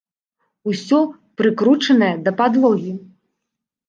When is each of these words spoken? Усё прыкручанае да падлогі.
Усё 0.69 0.99
прыкручанае 1.41 2.09
да 2.29 2.33
падлогі. 2.39 2.91